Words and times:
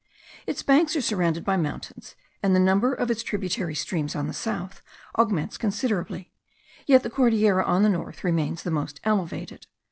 Its 0.47 0.63
banks 0.63 0.95
are 0.95 0.99
surrounded 1.01 1.45
by 1.45 1.55
mountains, 1.55 2.15
and 2.41 2.55
the 2.55 2.59
number 2.59 2.91
of 2.91 3.11
its 3.11 3.21
tributary 3.21 3.75
streams 3.75 4.15
on 4.15 4.25
the 4.25 4.33
south 4.33 4.81
augments 5.19 5.59
considerably, 5.59 6.31
yet 6.87 7.03
the 7.03 7.09
Cordillera 7.11 7.63
on 7.63 7.83
the 7.83 7.87
north 7.89 8.23
remains 8.23 8.63
the 8.63 8.71
most 8.71 8.99
elevated. 9.03 9.67